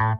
Hallo! 0.00 0.16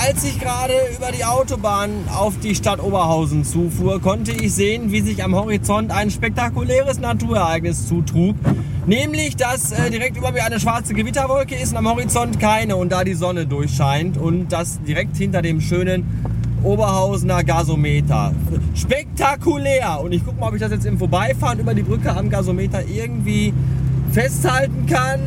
Als 0.00 0.24
ich 0.24 0.40
gerade 0.40 0.72
über 0.96 1.12
die 1.12 1.24
Autobahn 1.24 1.90
auf 2.12 2.36
die 2.40 2.56
Stadt 2.56 2.82
Oberhausen 2.82 3.44
zufuhr, 3.44 4.00
konnte 4.00 4.32
ich 4.32 4.52
sehen, 4.52 4.90
wie 4.90 5.02
sich 5.02 5.22
am 5.22 5.36
Horizont 5.36 5.92
ein 5.92 6.10
spektakuläres 6.10 6.98
Naturereignis 6.98 7.86
zutrug. 7.86 8.34
Nämlich, 8.88 9.36
dass 9.36 9.70
äh, 9.70 9.90
direkt 9.90 10.16
über 10.16 10.32
mir 10.32 10.42
eine 10.42 10.58
schwarze 10.58 10.94
Gewitterwolke 10.94 11.54
ist 11.54 11.72
und 11.72 11.76
am 11.76 11.88
Horizont 11.88 12.40
keine 12.40 12.76
und 12.76 12.90
da 12.90 13.04
die 13.04 13.12
Sonne 13.12 13.46
durchscheint 13.46 14.16
und 14.16 14.48
das 14.48 14.80
direkt 14.80 15.14
hinter 15.18 15.42
dem 15.42 15.60
schönen 15.60 16.06
Oberhausener 16.62 17.44
Gasometer. 17.44 18.32
Spektakulär! 18.74 20.00
Und 20.00 20.12
ich 20.12 20.24
gucke 20.24 20.40
mal, 20.40 20.48
ob 20.48 20.54
ich 20.54 20.62
das 20.62 20.72
jetzt 20.72 20.86
im 20.86 20.96
Vorbeifahren 20.96 21.58
über 21.58 21.74
die 21.74 21.82
Brücke 21.82 22.16
am 22.16 22.30
Gasometer 22.30 22.82
irgendwie 22.86 23.52
festhalten 24.10 24.86
kann. 24.86 25.20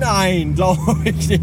Nein, 0.00 0.54
glaube 0.56 0.96
ich 1.04 1.28
nicht. 1.28 1.42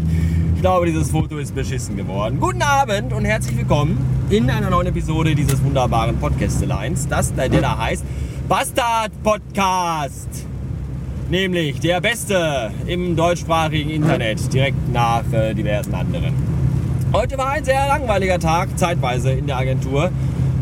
Ich 0.56 0.60
glaube, 0.60 0.84
dieses 0.84 1.10
Foto 1.10 1.38
ist 1.38 1.54
beschissen 1.54 1.96
geworden. 1.96 2.38
Guten 2.38 2.60
Abend 2.60 3.14
und 3.14 3.24
herzlich 3.24 3.56
willkommen 3.56 3.96
in 4.28 4.50
einer 4.50 4.68
neuen 4.68 4.88
Episode 4.88 5.34
dieses 5.34 5.64
wunderbaren 5.64 6.18
Podcasteleins, 6.18 7.08
das 7.08 7.34
der 7.34 7.48
da 7.48 7.78
heißt 7.78 8.04
Bastard 8.46 9.10
Podcast. 9.22 10.28
Nämlich 11.30 11.80
der 11.80 12.02
beste 12.02 12.70
im 12.86 13.16
deutschsprachigen 13.16 13.88
Internet, 13.88 14.52
direkt 14.52 14.92
nach 14.92 15.22
äh, 15.32 15.54
diversen 15.54 15.94
anderen. 15.94 16.34
Heute 17.14 17.38
war 17.38 17.52
ein 17.52 17.64
sehr 17.64 17.88
langweiliger 17.88 18.38
Tag, 18.38 18.78
zeitweise 18.78 19.30
in 19.30 19.46
der 19.46 19.56
Agentur. 19.56 20.10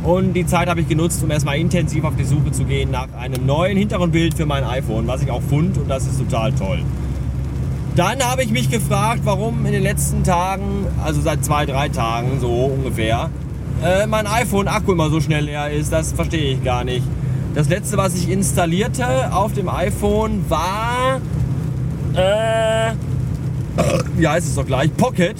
Und 0.04 0.34
die 0.34 0.46
Zeit 0.46 0.68
habe 0.68 0.80
ich 0.82 0.88
genutzt, 0.88 1.24
um 1.24 1.30
erstmal 1.32 1.58
intensiv 1.58 2.04
auf 2.04 2.14
die 2.14 2.22
Suche 2.22 2.52
zu 2.52 2.64
gehen 2.64 2.92
nach 2.92 3.08
einem 3.18 3.44
neuen 3.46 3.76
Hintergrundbild 3.76 4.34
für 4.34 4.46
mein 4.46 4.62
iPhone, 4.62 5.08
was 5.08 5.22
ich 5.22 5.32
auch 5.32 5.42
fand 5.42 5.76
und 5.76 5.88
das 5.88 6.06
ist 6.06 6.20
total 6.20 6.52
toll. 6.52 6.84
Dann 7.96 8.22
habe 8.22 8.44
ich 8.44 8.52
mich 8.52 8.70
gefragt, 8.70 9.22
warum 9.24 9.66
in 9.66 9.72
den 9.72 9.82
letzten 9.82 10.22
Tagen, 10.22 10.86
also 11.04 11.20
seit 11.20 11.44
zwei, 11.44 11.66
drei 11.66 11.88
Tagen 11.88 12.38
so 12.40 12.48
ungefähr, 12.48 13.28
äh, 13.84 14.06
mein 14.06 14.28
iPhone-Akku 14.28 14.92
immer 14.92 15.10
so 15.10 15.20
schnell 15.20 15.46
leer 15.46 15.68
ist. 15.72 15.92
Das 15.92 16.12
verstehe 16.12 16.54
ich 16.54 16.62
gar 16.62 16.84
nicht. 16.84 17.02
Das 17.54 17.68
letzte, 17.68 17.98
was 17.98 18.14
ich 18.14 18.30
installierte 18.30 19.34
auf 19.34 19.52
dem 19.52 19.68
iPhone, 19.68 20.44
war. 20.48 21.20
Äh, 22.14 22.94
wie 24.16 24.26
heißt 24.26 24.48
es 24.48 24.54
doch 24.54 24.64
gleich? 24.64 24.94
Pocket. 24.96 25.36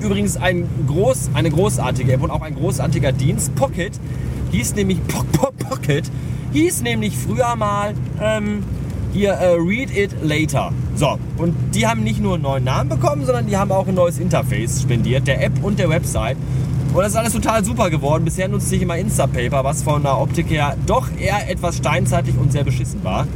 Übrigens 0.00 0.38
ein 0.38 0.66
groß, 0.86 1.30
eine 1.34 1.50
großartige 1.50 2.12
App 2.12 2.22
und 2.22 2.30
auch 2.30 2.40
ein 2.40 2.54
großartiger 2.54 3.12
Dienst. 3.12 3.54
Pocket 3.54 3.92
hieß 4.50 4.74
nämlich 4.76 4.98
po 5.08 5.24
po 5.32 5.50
Pocket 5.58 6.10
hieß 6.52 6.82
nämlich 6.82 7.16
früher 7.16 7.54
mal 7.54 7.94
ähm, 8.20 8.62
hier 9.12 9.32
äh, 9.32 9.54
Read 9.56 9.94
It 9.94 10.10
Later. 10.22 10.72
So, 10.94 11.18
und 11.36 11.54
die 11.74 11.86
haben 11.86 12.02
nicht 12.02 12.20
nur 12.20 12.34
einen 12.34 12.42
neuen 12.42 12.64
Namen 12.64 12.88
bekommen, 12.88 13.26
sondern 13.26 13.46
die 13.46 13.56
haben 13.56 13.72
auch 13.72 13.86
ein 13.86 13.94
neues 13.94 14.18
Interface 14.18 14.82
spendiert, 14.82 15.26
der 15.26 15.44
App 15.44 15.52
und 15.62 15.78
der 15.78 15.90
Website. 15.90 16.36
Und 16.92 17.02
das 17.02 17.12
ist 17.12 17.16
alles 17.16 17.32
total 17.32 17.64
super 17.64 17.88
geworden. 17.88 18.24
Bisher 18.24 18.48
nutze 18.48 18.74
ich 18.74 18.82
immer 18.82 18.96
Instapaper, 18.96 19.62
was 19.62 19.82
von 19.82 20.02
der 20.02 20.20
Optik 20.20 20.50
her 20.50 20.76
doch 20.86 21.08
eher 21.18 21.48
etwas 21.48 21.76
steinzeitig 21.76 22.36
und 22.36 22.50
sehr 22.50 22.64
beschissen 22.64 23.04
war. 23.04 23.28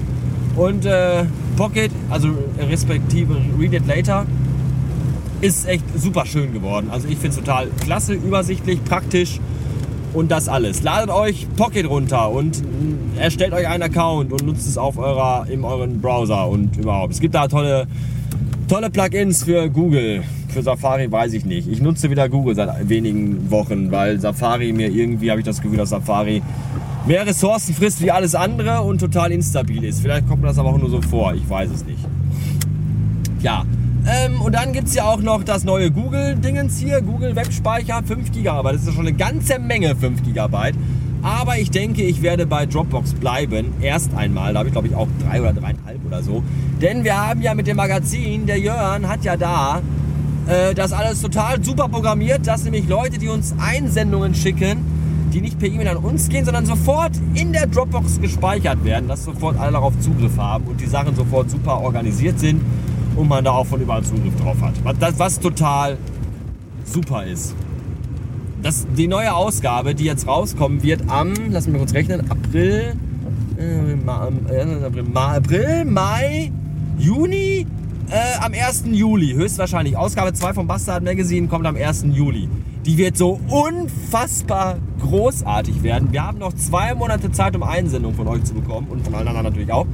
Und 0.57 0.85
äh, 0.85 1.25
Pocket, 1.57 1.91
also 2.11 2.29
respektive 2.59 3.37
Read 3.59 3.75
It 3.75 3.87
Later, 3.87 4.27
ist 5.41 5.69
echt 5.69 5.85
super 5.97 6.27
schön 6.27 6.53
geworden. 6.53 6.89
Also 6.91 7.07
ich 7.07 7.19
finde 7.19 7.31
es 7.31 7.37
total 7.37 7.69
klasse, 7.81 8.15
übersichtlich, 8.15 8.83
praktisch 8.85 9.41
und 10.15 10.31
das 10.31 10.49
alles. 10.49 10.83
Ladet 10.83 11.11
euch 11.11 11.47
Pocket 11.57 11.89
runter 11.89 12.31
und 12.31 12.63
erstellt 13.19 13.53
euch 13.53 13.69
einen 13.69 13.83
Account 13.83 14.33
und 14.33 14.45
nutzt 14.45 14.67
es 14.67 14.79
auf 14.79 14.97
eurer, 14.99 15.47
in 15.49 15.65
euren 15.65 16.01
Browser 16.01 16.49
und 16.49 16.77
überhaupt. 16.77 17.13
Es 17.13 17.21
gibt 17.21 17.35
da 17.35 17.47
tolle, 17.47 17.87
tolle 18.67 18.91
Plugins 18.91 19.45
für 19.45 19.69
Google. 19.69 20.23
Für 20.49 20.63
Safari 20.63 21.11
weiß 21.11 21.33
ich 21.33 21.45
nicht. 21.45 21.69
Ich 21.69 21.81
nutze 21.81 22.11
wieder 22.11 22.29
Google 22.29 22.55
seit 22.55 22.89
wenigen 22.89 23.51
Wochen, 23.51 23.91
weil 23.91 24.21
Safari 24.21 24.73
mir 24.73 24.91
irgendwie, 24.91 25.31
habe 25.31 25.41
ich 25.41 25.47
das 25.47 25.61
Gefühl, 25.61 25.79
dass 25.79 25.91
Safari 25.91 26.43
mehr 27.07 27.27
Ressourcen 27.27 27.75
frisst 27.75 28.01
wie 28.03 28.11
alles 28.11 28.35
andere 28.35 28.83
und 28.83 28.99
total 28.99 29.33
instabil 29.33 29.85
ist. 29.85 30.01
Vielleicht 30.01 30.29
kommt 30.29 30.43
mir 30.43 30.49
das 30.49 30.59
aber 30.59 30.71
auch 30.71 30.79
nur 30.79 30.91
so 30.91 31.03
vor. 31.03 31.35
Ich 31.35 31.49
weiß 31.49 31.71
es 31.71 31.85
nicht. 31.85 32.01
Ja, 33.41 33.65
ähm, 34.07 34.41
und 34.43 34.55
dann 34.55 34.73
gibt 34.73 34.89
es 34.89 34.95
ja 34.95 35.05
auch 35.05 35.21
noch 35.21 35.45
das 35.45 35.65
neue 35.65 35.91
Google-Dingens 35.91 36.79
hier, 36.79 37.01
Google 37.01 37.35
Webspeicher, 37.37 38.03
5 38.05 38.33
GB. 38.33 38.63
Das 38.73 38.83
ist 38.83 38.89
ja 38.89 38.93
schon 38.93 39.07
eine 39.07 39.17
ganze 39.17 39.59
Menge 39.59 39.97
5 39.97 40.23
GB. 40.23 40.73
Aber 41.25 41.59
ich 41.59 41.71
denke, 41.71 42.03
ich 42.03 42.21
werde 42.21 42.45
bei 42.45 42.67
Dropbox 42.67 43.15
bleiben. 43.15 43.73
Erst 43.81 44.15
einmal, 44.15 44.53
da 44.53 44.59
habe 44.59 44.69
ich 44.69 44.75
glaube 44.75 44.89
ich 44.89 44.95
auch 44.95 45.09
drei 45.27 45.41
oder 45.41 45.55
dreieinhalb 45.55 46.05
oder 46.07 46.23
so. 46.23 46.43
Denn 46.83 47.03
wir 47.03 47.17
haben 47.17 47.41
ja 47.41 47.55
mit 47.55 47.67
dem 47.67 47.79
Magazin, 47.79 48.45
der 48.45 48.59
Jörn 48.59 49.09
hat 49.09 49.25
ja 49.25 49.39
da 49.39 49.81
äh, 50.47 50.75
das 50.75 50.93
alles 50.93 51.23
total 51.23 51.65
super 51.65 51.89
programmiert, 51.89 52.47
dass 52.47 52.65
nämlich 52.65 52.87
Leute, 52.89 53.19
die 53.19 53.29
uns 53.29 53.55
Einsendungen 53.59 54.35
schicken, 54.35 54.85
die 55.33 55.41
nicht 55.41 55.59
per 55.59 55.69
E-Mail 55.69 55.89
an 55.89 55.97
uns 55.97 56.29
gehen, 56.29 56.45
sondern 56.45 56.67
sofort 56.67 57.13
in 57.33 57.55
der 57.55 57.69
Dropbox 57.69 58.21
gespeichert 58.21 58.85
werden, 58.85 59.09
dass 59.09 59.25
sofort 59.25 59.59
alle 59.59 59.73
darauf 59.73 59.99
Zugriff 60.01 60.37
haben 60.37 60.67
und 60.67 60.79
die 60.79 60.87
Sachen 60.87 61.17
sofort 61.17 61.49
super 61.49 61.81
organisiert 61.81 62.39
sind 62.39 62.61
und 63.17 63.29
man 63.29 63.43
da 63.43 63.53
auch 63.53 63.67
von 63.67 63.81
überall 63.81 64.03
Zugriff 64.03 64.37
drauf 64.43 64.61
hat. 64.61 64.75
Was, 65.01 65.19
was 65.19 65.41
total 65.41 65.97
super 66.85 67.25
ist. 67.25 67.55
Das, 68.65 68.87
die 68.97 69.09
neue 69.09 69.35
Ausgabe, 69.35 69.95
die 69.95 70.05
jetzt 70.05 70.27
rauskommen 70.27 70.83
wird 70.83 71.03
am, 71.09 71.35
lass 71.51 71.67
mich 71.67 71.77
kurz 71.77 71.93
rechnen, 71.93 72.31
April, 72.31 72.95
äh, 73.59 73.95
Ma, 73.95 74.31
äh, 74.49 74.85
April, 74.87 75.03
Ma, 75.03 75.35
April, 75.35 75.85
Mai, 75.85 76.51
Juni, 76.97 77.67
äh, 78.09 78.43
am 78.43 78.55
1. 78.55 78.85
Juli, 78.93 79.35
höchstwahrscheinlich. 79.35 79.99
Ausgabe 79.99 80.33
2 80.33 80.55
vom 80.55 80.67
Bastard 80.67 81.05
Magazine 81.05 81.47
kommt 81.47 81.67
am 81.67 81.77
1. 81.77 82.07
Juli. 82.15 82.49
Die 82.87 82.97
wird 82.97 83.19
so 83.19 83.39
unfassbar 83.49 84.79
großartig 85.03 85.83
werden. 85.83 86.11
Wir 86.13 86.27
haben 86.27 86.39
noch 86.39 86.55
zwei 86.55 86.95
Monate 86.95 87.31
Zeit, 87.33 87.55
um 87.55 87.63
Einsendungen 87.63 88.17
von 88.17 88.29
euch 88.29 88.45
zu 88.45 88.55
bekommen 88.55 88.87
und 88.89 89.05
von 89.05 89.15
allen 89.15 89.29
anderen 89.29 89.45
natürlich 89.45 89.73
auch. 89.73 89.87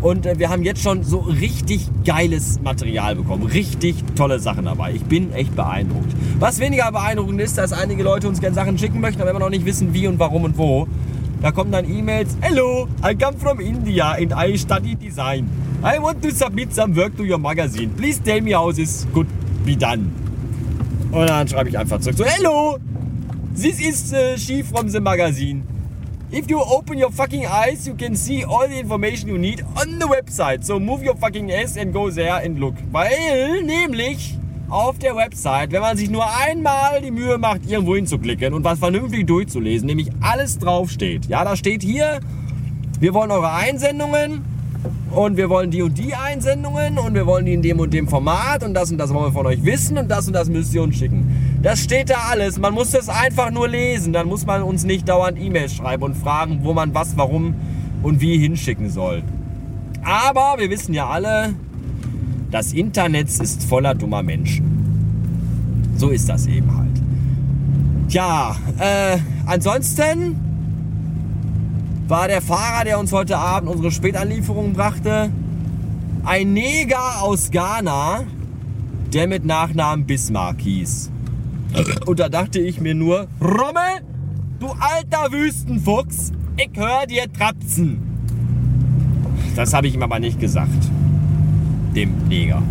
Und 0.00 0.26
äh, 0.26 0.38
wir 0.38 0.48
haben 0.48 0.62
jetzt 0.62 0.82
schon 0.82 1.02
so 1.02 1.18
richtig 1.18 1.88
geiles 2.04 2.60
Material 2.60 3.16
bekommen. 3.16 3.44
Richtig 3.44 3.96
tolle 4.14 4.38
Sachen 4.38 4.66
dabei. 4.66 4.92
Ich 4.92 5.02
bin 5.02 5.32
echt 5.32 5.54
beeindruckt. 5.56 6.12
Was 6.38 6.60
weniger 6.60 6.90
beeindruckend 6.92 7.40
ist, 7.40 7.58
dass 7.58 7.72
einige 7.72 8.02
Leute 8.02 8.28
uns 8.28 8.40
gerne 8.40 8.54
Sachen 8.54 8.78
schicken 8.78 9.00
möchten, 9.00 9.20
aber 9.20 9.30
immer 9.30 9.40
noch 9.40 9.50
nicht 9.50 9.64
wissen, 9.64 9.92
wie 9.92 10.06
und 10.06 10.18
warum 10.18 10.44
und 10.44 10.56
wo. 10.56 10.86
Da 11.42 11.52
kommen 11.52 11.70
dann 11.70 11.88
E-Mails. 11.88 12.36
Hello, 12.40 12.88
I 13.04 13.14
come 13.14 13.38
from 13.38 13.60
India 13.60 14.12
and 14.12 14.32
I 14.32 14.56
study 14.56 14.94
design. 14.94 15.48
I 15.82 16.00
want 16.00 16.22
to 16.22 16.30
submit 16.30 16.74
some 16.74 16.96
work 16.96 17.16
to 17.16 17.24
your 17.24 17.38
magazine. 17.38 17.90
Please 17.96 18.20
tell 18.20 18.40
me 18.40 18.54
how 18.54 18.72
this 18.72 19.06
could 19.12 19.28
be 19.64 19.76
done. 19.76 20.10
Und 21.12 21.28
dann 21.28 21.46
schreibe 21.48 21.70
ich 21.70 21.78
einfach 21.78 22.00
zurück 22.00 22.18
so, 22.18 22.24
Hello, 22.24 22.78
this 23.54 23.80
is 23.80 24.12
uh, 24.12 24.36
she 24.36 24.62
from 24.62 24.88
the 24.88 25.00
magazine. 25.00 25.62
If 26.30 26.50
you 26.50 26.60
open 26.60 26.98
your 26.98 27.10
fucking 27.10 27.46
eyes, 27.46 27.86
you 27.86 27.94
can 27.94 28.14
see 28.14 28.44
all 28.44 28.68
the 28.68 28.78
information 28.78 29.30
you 29.30 29.38
need 29.38 29.64
on 29.76 29.98
the 29.98 30.06
website. 30.06 30.62
So 30.62 30.78
move 30.78 31.02
your 31.02 31.16
fucking 31.16 31.50
ass 31.50 31.78
and 31.78 31.90
go 31.90 32.10
there 32.10 32.44
and 32.44 32.58
look. 32.60 32.74
Weil 32.92 33.62
nämlich 33.62 34.36
auf 34.68 34.98
der 34.98 35.16
Website, 35.16 35.72
wenn 35.72 35.80
man 35.80 35.96
sich 35.96 36.10
nur 36.10 36.26
einmal 36.26 37.00
die 37.00 37.10
Mühe 37.10 37.38
macht, 37.38 37.64
irgendwo 37.66 37.96
hinzuklicken 37.96 38.52
und 38.52 38.62
was 38.62 38.78
vernünftig 38.78 39.26
durchzulesen, 39.26 39.86
nämlich 39.86 40.10
alles 40.20 40.58
draufsteht. 40.58 41.24
Ja, 41.28 41.44
da 41.44 41.56
steht 41.56 41.82
hier, 41.82 42.20
wir 43.00 43.14
wollen 43.14 43.30
eure 43.30 43.50
Einsendungen 43.50 44.44
und 45.10 45.38
wir 45.38 45.48
wollen 45.48 45.70
die 45.70 45.80
und 45.80 45.96
die 45.96 46.14
Einsendungen 46.14 46.98
und 46.98 47.14
wir 47.14 47.24
wollen 47.24 47.46
die 47.46 47.54
in 47.54 47.62
dem 47.62 47.80
und 47.80 47.94
dem 47.94 48.06
Format 48.06 48.62
und 48.64 48.74
das 48.74 48.90
und 48.90 48.98
das 48.98 49.14
wollen 49.14 49.28
wir 49.28 49.32
von 49.32 49.46
euch 49.46 49.64
wissen 49.64 49.96
und 49.96 50.10
das 50.10 50.26
und 50.26 50.34
das 50.34 50.50
müsst 50.50 50.74
ihr 50.74 50.82
uns 50.82 50.96
schicken. 50.96 51.47
Das 51.62 51.80
steht 51.80 52.10
da 52.10 52.28
alles. 52.30 52.58
Man 52.58 52.72
muss 52.72 52.92
das 52.92 53.08
einfach 53.08 53.50
nur 53.50 53.68
lesen. 53.68 54.12
Dann 54.12 54.28
muss 54.28 54.46
man 54.46 54.62
uns 54.62 54.84
nicht 54.84 55.08
dauernd 55.08 55.38
E-Mails 55.40 55.74
schreiben 55.74 56.04
und 56.04 56.16
fragen, 56.16 56.60
wo 56.62 56.72
man 56.72 56.94
was, 56.94 57.16
warum 57.16 57.54
und 58.02 58.20
wie 58.20 58.38
hinschicken 58.38 58.90
soll. 58.90 59.22
Aber 60.04 60.54
wir 60.58 60.70
wissen 60.70 60.94
ja 60.94 61.08
alle, 61.08 61.54
das 62.50 62.72
Internet 62.72 63.28
ist 63.28 63.64
voller 63.64 63.94
dummer 63.94 64.22
Menschen. 64.22 65.94
So 65.96 66.10
ist 66.10 66.28
das 66.28 66.46
eben 66.46 66.76
halt. 66.76 66.88
Tja, 68.08 68.56
äh, 68.78 69.18
ansonsten 69.46 70.38
war 72.06 72.28
der 72.28 72.40
Fahrer, 72.40 72.84
der 72.84 72.98
uns 72.98 73.12
heute 73.12 73.36
Abend 73.36 73.68
unsere 73.68 73.90
Spätanlieferung 73.90 74.72
brachte, 74.72 75.30
ein 76.24 76.52
Neger 76.52 77.20
aus 77.22 77.50
Ghana, 77.50 78.24
der 79.12 79.26
mit 79.26 79.44
Nachnamen 79.44 80.06
Bismarck 80.06 80.60
hieß. 80.60 81.10
Und 82.06 82.18
da 82.18 82.28
dachte 82.28 82.58
ich 82.60 82.80
mir 82.80 82.94
nur, 82.94 83.28
Rommel, 83.40 84.02
du 84.60 84.68
alter 84.68 85.30
Wüstenfuchs, 85.32 86.32
ich 86.56 86.70
hör 86.74 87.06
dir 87.06 87.30
trapsen. 87.32 88.00
Das 89.54 89.74
habe 89.74 89.86
ich 89.86 89.94
ihm 89.94 90.02
aber 90.02 90.18
nicht 90.18 90.40
gesagt. 90.40 90.70
Dem 91.94 92.28
Neger. 92.28 92.62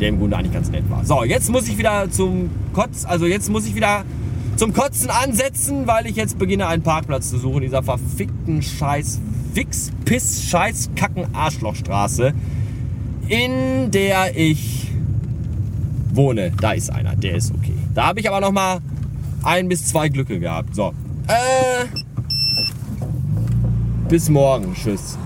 der 0.00 0.08
im 0.08 0.18
Grunde 0.18 0.36
eigentlich 0.36 0.52
ganz 0.52 0.70
nett 0.70 0.88
war. 0.90 1.04
So, 1.04 1.24
jetzt 1.24 1.50
muss 1.50 1.68
ich 1.68 1.76
wieder 1.78 2.10
zum 2.10 2.50
Kotz, 2.72 3.04
also 3.04 3.26
jetzt 3.26 3.50
muss 3.50 3.66
ich 3.66 3.74
wieder 3.74 4.04
zum 4.56 4.72
Kotzen 4.72 5.10
ansetzen, 5.10 5.86
weil 5.86 6.06
ich 6.06 6.16
jetzt 6.16 6.38
beginne, 6.38 6.66
einen 6.66 6.82
Parkplatz 6.82 7.30
zu 7.30 7.38
suchen 7.38 7.56
in 7.56 7.62
dieser 7.64 7.82
verfickten 7.82 8.62
Scheiß 8.62 9.20
Wix, 9.54 9.90
Piss, 10.04 10.44
Scheiß, 10.44 10.90
Kacken, 10.94 11.34
Arschlochstraße, 11.34 12.32
in 13.28 13.90
der 13.90 14.36
ich 14.36 14.88
wohne. 16.12 16.52
Da 16.60 16.72
ist 16.72 16.90
einer, 16.90 17.16
der 17.16 17.34
ist 17.36 17.52
okay. 17.52 17.79
Da 17.94 18.06
habe 18.06 18.20
ich 18.20 18.28
aber 18.28 18.40
noch 18.40 18.52
mal 18.52 18.80
ein 19.42 19.68
bis 19.68 19.86
zwei 19.86 20.08
Glücke 20.08 20.38
gehabt. 20.38 20.74
So, 20.74 20.94
äh, 21.26 21.86
bis 24.08 24.28
morgen. 24.28 24.74
Tschüss. 24.74 25.18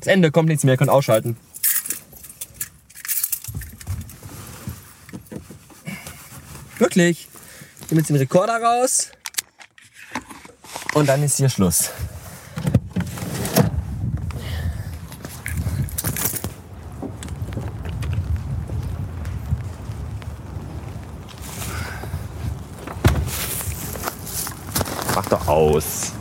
Das 0.00 0.12
Ende 0.12 0.30
kommt 0.30 0.48
nichts 0.48 0.64
mehr, 0.64 0.74
ihr 0.74 0.78
könnt 0.78 0.90
ausschalten. 0.90 1.36
Wirklich. 6.78 7.28
Ich 7.80 7.90
nehme 7.90 8.00
jetzt 8.00 8.10
den 8.10 8.16
Rekorder 8.16 8.62
raus. 8.62 9.13
Und 10.94 11.08
dann 11.08 11.24
ist 11.24 11.38
hier 11.38 11.48
Schluss. 11.48 11.90
Mach 25.16 25.26
doch 25.26 25.48
aus. 25.48 26.12